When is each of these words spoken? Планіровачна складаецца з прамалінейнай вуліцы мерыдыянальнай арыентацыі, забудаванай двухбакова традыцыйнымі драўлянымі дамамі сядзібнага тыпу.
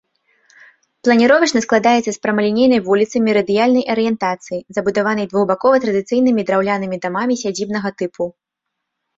Планіровачна 1.07 1.59
складаецца 1.65 2.11
з 2.15 2.21
прамалінейнай 2.23 2.81
вуліцы 2.87 3.15
мерыдыянальнай 3.27 3.83
арыентацыі, 3.97 4.59
забудаванай 4.79 5.25
двухбакова 5.35 5.75
традыцыйнымі 5.85 6.41
драўлянымі 6.49 6.97
дамамі 7.05 7.35
сядзібнага 7.45 7.89
тыпу. 8.03 8.23